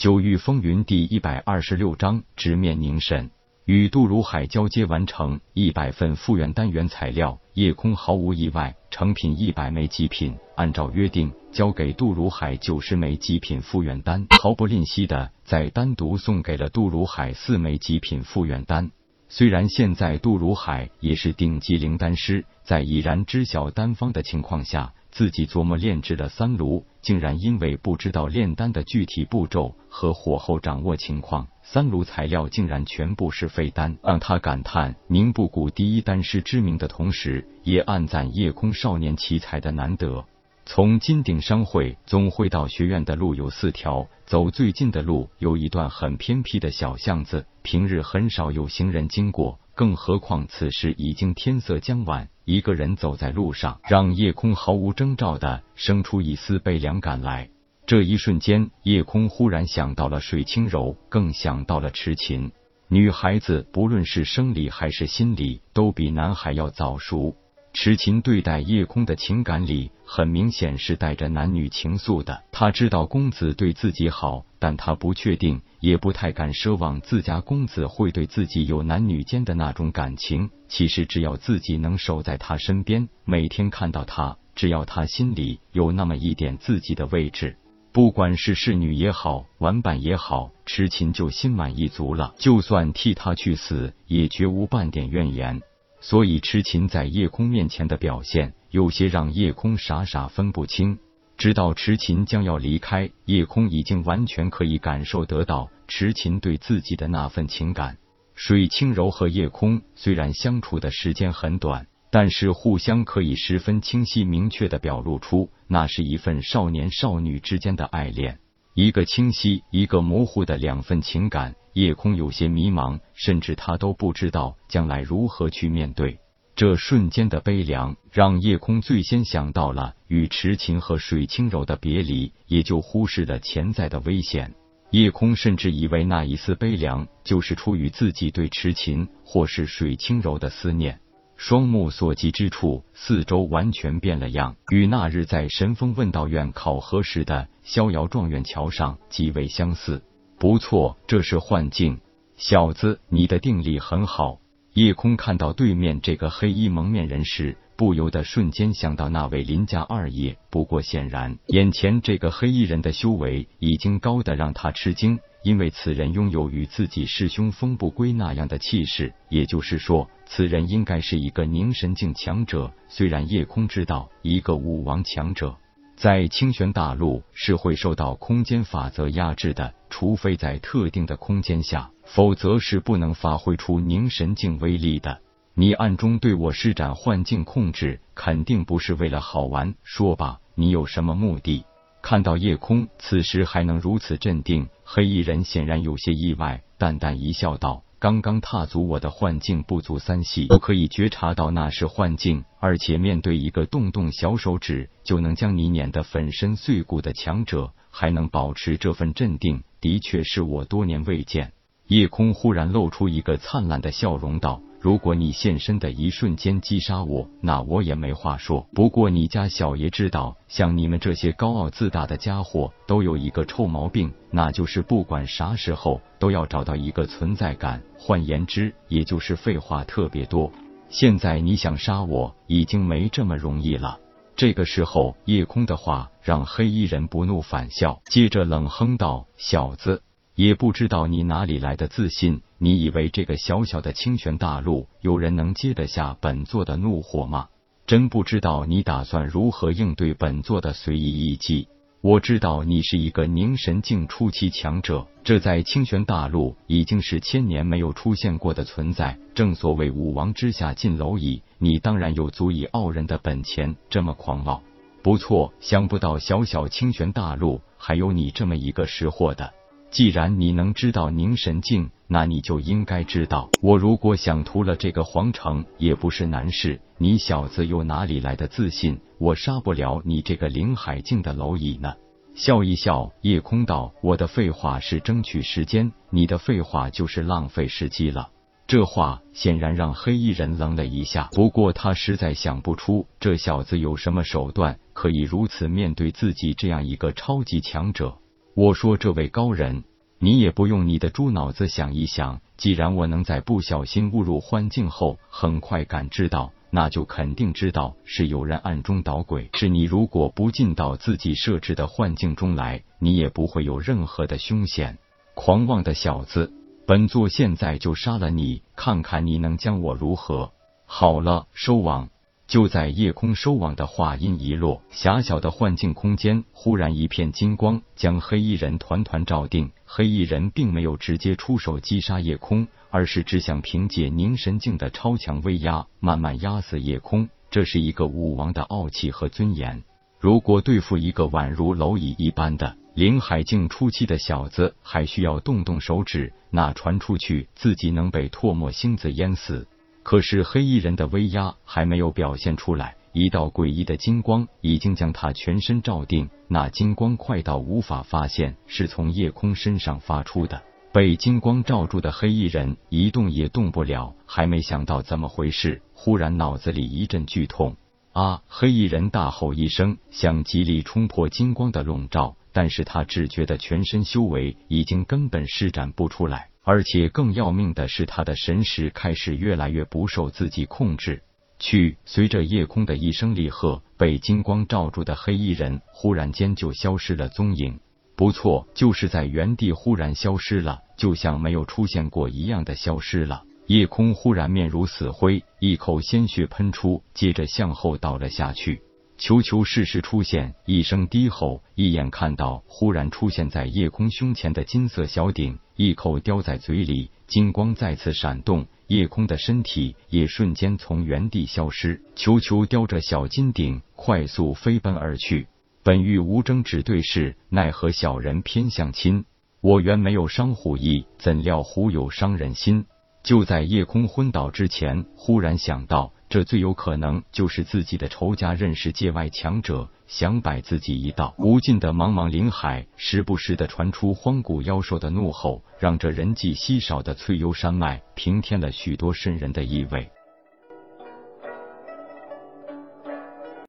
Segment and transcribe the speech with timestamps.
[0.00, 3.30] 九域风云第一百二十六章直面凝神。
[3.66, 18.90] 与杜如海交接完成一百份复原单元材料，夜空毫无意外，成品一百枚极品，按照约定交给杜如海九十枚极品复原丹，毫不吝惜的再单独送给了杜如海四枚极品复原丹。
[19.28, 24.94] 虽然现在杜如海也是顶级灵丹师，在已然知晓丹方的情况下。
[25.10, 40.24] 自己琢磨炼制了三炉，竟然因为不知道炼丹的具体步骤和火候掌握情况，三炉材料竟然全部是废丹，让他感叹宁布谷第一丹师之名的同时，也暗赞夜空少年奇才的难得。
[40.66, 52.28] 从金鼎商会总会到学院的路有四条，走最近的路有一段很偏僻的小巷子，平日很少有行人经过，更何况此时已经天色将晚。
[52.44, 57.48] 一个人走在路上，让夜空毫无征兆的生出一丝悲凉感来。
[57.86, 62.52] 这一瞬间，夜空忽然想到了水清柔，更想到了痴琴。
[62.88, 67.34] 女孩子不论是生理还是心理，都比男孩要早熟。
[67.72, 72.42] 痴琴对待叶空的情感里，很明显是带着男女情愫的。
[72.50, 80.50] 他知道公子对自己好，但他不确定，也不太敢奢望自家公子会对自己有男女间的那种感情。
[80.68, 87.56] 其实，只要自己能守在他身边，每天看到他，只要他心里有那么一点自己的位置，
[87.92, 92.34] 不管是侍女也好，玩伴也好，痴琴就心满意足了。
[92.36, 95.62] 就算替他去死，也绝无半点怨言。
[96.00, 100.98] 所以，痴琴在夜空面前的表现，有些让夜空傻傻分不清。
[101.36, 107.98] 直到痴琴将要离开，夜空已经完全可以感受得到痴琴对自己的那份情感。
[108.34, 118.38] 水清柔和夜空虽然相处的时间很短，但是互相可以十分清晰明确的表露出，那是一份少年少女之间的爱恋。
[118.82, 126.18] 一个清晰，一个模糊的两份情感，夜空有些迷茫，甚至他都不知道将来如何去面对。
[126.56, 134.54] 这瞬间的悲凉，让夜空最先想到了与池琴和水清柔的别离，也就忽视了潜在的危险。
[134.92, 140.98] 夜空甚至以为那一丝悲凉，就是出于自己对池琴或是水清柔的思念。
[141.42, 150.02] 双目所及之处，四周完全变了样，与那日在神风问道院考核时的逍遥状元桥上极为相似。
[150.38, 151.98] 不错，这是幻境。
[152.36, 154.38] 小子，你的定力很好。
[154.74, 160.36] 夜空看到对面这个黑衣蒙面人时，不由得瞬间想到那位林家二爷。
[160.48, 165.18] 不过显然，眼前这个黑衣人的修为已经高的让他吃惊。
[165.42, 172.70] 因为此人拥有与自己师兄风不归那样的气势，也就是说，此人应该是一个凝神境强者。
[172.88, 175.56] 虽然夜空知道，一个武王强者
[176.00, 185.20] 在清玄大陆是会受到空间法则压制的，除非在特定的空间下，否则是不能发挥出凝神境威力的。
[185.52, 189.74] 你暗中对我施展幻境控制，肯定不是为了好玩。
[189.82, 191.66] 说吧，你有什么目的？
[192.00, 211.52] 看到夜空此时还能如此镇定，黑衣人显然有些意外，淡淡一笑道：“刚刚踏足我的幻境不足三息，我可以觉察到那是幻境，而且面对一个动动小手指就能将你碾得粉身碎骨的强者，还能保持这份镇定，的确是我多年未见。”
[211.88, 214.62] 夜空忽然露出一个灿烂的笑容，道。
[214.80, 218.66] 如果你现身的一瞬间击杀我，那我也没话说。
[218.72, 227.82] 不过你家小爷知道，像你们这些高傲自大的家伙，都有一个臭毛病，那就是不管啥时候都要找到一个存在感。
[227.98, 230.50] 换言之，也就是废话特别多。
[230.88, 233.98] 现在你想杀我，已经没这么容易了。
[234.34, 240.02] 这个时候，夜空的话让黑衣人不怒反笑，接着冷哼道：“小子。”
[240.36, 242.40] 也不知道你哪里来的自信？
[242.62, 247.48] 你以为这个小小的清泉大陆有人能接得下本座的怒火吗？
[247.86, 251.68] 真不知道你打算如何应对本座的随意一击。
[252.02, 259.18] 我知道你是一个凝神境初期强者，这在清泉大陆已经是千年没有出现过的存在。
[259.34, 263.74] 正所谓武王之下尽蝼蚁，你当然有足以傲人的本钱。
[263.88, 264.62] 这么狂傲，
[265.02, 265.50] 不错。
[265.60, 269.54] 想不到小小清泉大陆还有你这么一个识货的。
[269.90, 276.80] 既然你能知道凝神境，那你就应该知道，我如果想屠了这个皇城，也不是难事。
[276.96, 281.94] 你小子又哪里来的自信，我杀不了你这个灵海境的蝼蚁呢？
[282.34, 288.30] 笑一笑，夜空道：“我的废话是争取时间，你的废话就是浪费时机了。”
[288.68, 298.16] 这话显然让黑衣人愣了一下，不过他实在想不出这小子有什么手段可以如此面对自己这样一个超级强者。
[298.54, 299.84] 我说：“这位高人，
[300.18, 309.48] 你也不用你的猪脑子想一想，既然我能在不小心误入幻境后很快感知到，那就肯定知道是有人暗中捣鬼。
[309.54, 314.98] 是你如果不进到自己设置的幻境中来，你也不会有任何的凶险。
[315.34, 316.52] 狂妄的小子，
[316.86, 320.52] 本座现在就杀了你，看看你能将我如何？
[320.86, 322.08] 好了，收网。
[322.50, 329.70] 就在夜空收网的话音一落，狭小的幻境空间忽然一片金光，将黑衣人团团罩定。
[329.84, 337.28] 黑衣人并没有直接出手击杀夜空，而是只想凭借凝神境的超强威压，慢慢压死夜空。
[337.52, 339.84] 这是一个武王的傲气和尊严。
[340.18, 349.68] 如果对付一个宛如蝼蚁一般的灵海境初期的小子，还需要动动手指，那传出去自己能被唾沫星子淹死。
[350.02, 356.30] 可是黑衣人的威压还没有表现出来，一道诡异的金光已经将他全身罩定。
[356.48, 360.62] 那金光快到无法发现是从夜空身上发出的。
[360.92, 367.76] 被金光罩住的黑衣人一动也动不了，还没想到怎么回事，忽然脑子里一阵剧痛。
[368.12, 368.42] 啊！
[368.48, 376.49] 黑衣人大吼一声，想极力冲破金光的笼罩，但是他只觉得全身修为已经根本施展不出来。
[376.62, 381.22] 而且更要命的是，他的神识开始越来越不受自己控制。
[381.58, 387.78] 去，随着夜空的一声厉喝，被金光罩住的黑衣人忽然间就消失了踪影。
[388.16, 393.44] 不错，就是在原地忽然消失了，就像没有出现过一样的消失了。
[393.66, 398.82] 夜空忽然面如死灰，一口鲜血喷出，接着向后倒了下去。
[399.20, 400.54] 球球适时出现！
[400.64, 412.00] 一声低吼，一眼看到忽然出现在夜空胸前的金色小鼎，一口叼在嘴里，金光再次闪动，夜空的身体也瞬间从原地消失。
[412.16, 415.48] 球球叼着小金鼎，快速飞奔而去。
[415.82, 419.26] 本欲无争只对视，奈何小人偏向亲。
[419.60, 422.86] 我原没有伤虎意，怎料虎有伤人心。
[423.22, 426.14] 就在夜空昏倒之前，忽然想到。
[426.30, 431.34] 这最有可能就是自己的仇家认识界外强者，想摆自己一道。
[431.38, 440.08] 无尽的茫茫林海，时不时的传出荒古妖兽的怒吼，让这人迹稀少的翠幽山脉平添了许多渗人的意味。